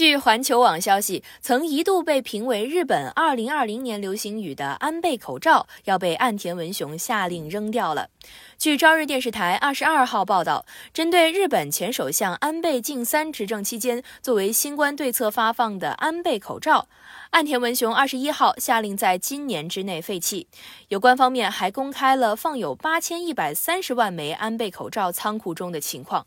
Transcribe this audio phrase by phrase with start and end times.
[0.00, 8.08] 据环球网消息，曾一度被评为日本2020年流行语的安倍口罩要被岸田文雄下令扔掉了。
[8.56, 16.88] 据朝日电视台22号报道，针对日本前首相安倍晋三执政期间作为新冠对策发放的安倍口罩，
[17.32, 20.46] 岸田文雄21号下令在今年之内废弃。
[20.88, 26.24] 有关方面还公开了放有8130万枚安倍口罩仓库中的情况。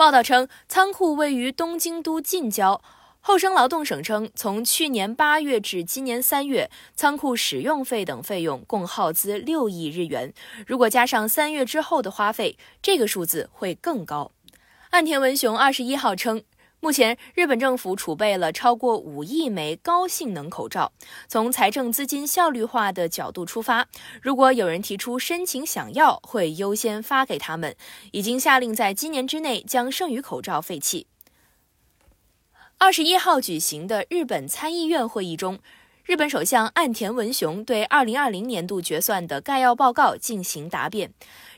[0.00, 2.80] 报道称，仓库位于东京都近郊。
[3.20, 10.32] 厚生劳动省称，从去年八月至今年三月，仓库使用费等费用共耗资六亿日元。
[10.66, 14.32] 如果加上三月之后的花费，这个数字会更高。
[14.88, 16.44] 岸田文雄二十一号称。
[16.82, 20.90] 目前，日本政府储备了超过五亿枚高性能口罩。
[21.28, 23.86] 从财政资金效率化的角度出发，
[24.22, 27.76] 如果有人提出申请想要，会优先发给他们。
[28.12, 31.06] 已经下令在今年之内将剩余口罩废弃。
[32.78, 35.58] 二十一号举行的日本参议院会议中，
[36.06, 41.12] 日本首相岸田文雄对二零二零年度决算的概要报告进行答辩。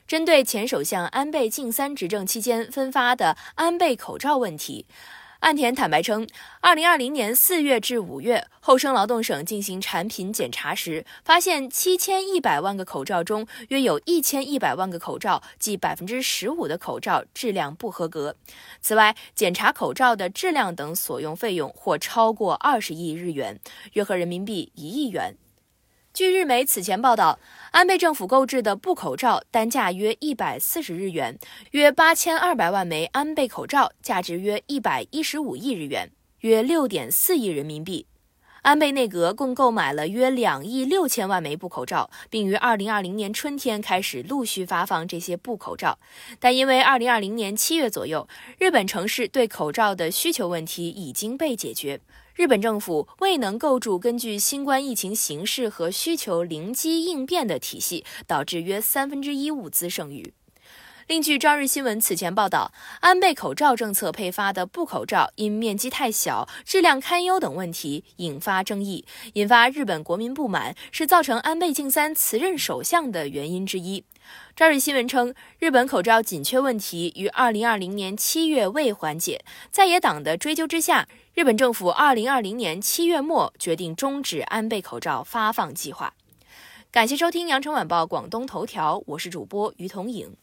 [0.05, 4.85] 针对前首相安倍晋三执政期间分发的安倍口罩问题，
[5.39, 6.27] 岸田坦白称，
[6.59, 18.35] 二零二零年四月至五月，厚生劳动省进行产品检查时，发现七千一百万个口罩中，约有一千一百万个口罩，即百分之十五的口罩质量不合格。
[18.81, 23.59] 此外，检查口罩的质量等所用费用或超过二十亿日元，
[23.93, 25.35] 约合人民币一亿元。
[26.13, 27.39] 据日媒此前报道，
[27.73, 31.39] 安倍政府购置的布口罩单价约一百四十日元，
[31.71, 38.05] 约八千二百万枚安倍口罩，价值约一百一十五亿日元，约六点四亿人民币。
[38.63, 45.99] 安倍内阁共购买了约两亿六千万枚布口罩，并于二零二零年春天开始陆续发放这些布口罩。
[46.39, 48.25] 但因为二零二零年七月左右，
[48.57, 51.99] 日本城市对口罩的需求问题已经被解决。
[52.35, 60.33] 日本政府未能构筑根据新冠疫情形势和需求灵机应变的体系，导致约三分之一物资剩余。
[61.07, 62.71] 另据朝日新闻此前报道，
[63.01, 74.05] 安倍口罩政策配发的布口罩因面积太小、质量堪忧等问题引发争议，引发日本国民不满，是造成安倍晋三辞任首相的原因之一。
[74.55, 81.07] 朝日新闻称，日本口罩紧缺问题于2020年7月未缓解，在野党的追究之下。
[81.33, 86.13] 日本政府二零二零年七月末决定终止安倍口罩发放计划。
[86.91, 90.35] 感谢收听羊城晚报广东头条，我是主播于彤颖。